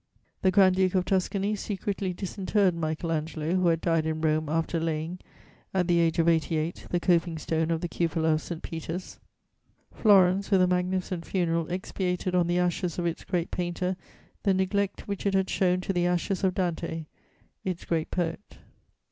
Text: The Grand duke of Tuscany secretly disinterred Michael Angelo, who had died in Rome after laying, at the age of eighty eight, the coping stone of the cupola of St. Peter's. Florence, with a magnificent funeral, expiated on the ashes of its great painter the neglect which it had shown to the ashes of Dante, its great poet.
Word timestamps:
The 0.41 0.49
Grand 0.49 0.77
duke 0.77 0.95
of 0.95 1.05
Tuscany 1.05 1.55
secretly 1.55 2.11
disinterred 2.11 2.73
Michael 2.73 3.11
Angelo, 3.11 3.53
who 3.53 3.67
had 3.67 3.81
died 3.81 4.07
in 4.07 4.19
Rome 4.19 4.49
after 4.49 4.79
laying, 4.79 5.19
at 5.75 5.87
the 5.87 5.99
age 5.99 6.17
of 6.17 6.27
eighty 6.27 6.57
eight, 6.57 6.87
the 6.89 6.99
coping 6.99 7.37
stone 7.37 7.69
of 7.69 7.81
the 7.81 7.87
cupola 7.87 8.29
of 8.33 8.41
St. 8.41 8.63
Peter's. 8.63 9.19
Florence, 9.93 10.49
with 10.49 10.59
a 10.63 10.67
magnificent 10.67 11.23
funeral, 11.27 11.69
expiated 11.71 12.33
on 12.33 12.47
the 12.47 12.57
ashes 12.57 12.97
of 12.97 13.05
its 13.05 13.23
great 13.23 13.51
painter 13.51 13.95
the 14.41 14.55
neglect 14.55 15.07
which 15.07 15.27
it 15.27 15.35
had 15.35 15.51
shown 15.51 15.81
to 15.81 15.93
the 15.93 16.07
ashes 16.07 16.43
of 16.43 16.55
Dante, 16.55 17.05
its 17.63 17.85
great 17.85 18.09
poet. 18.09 18.57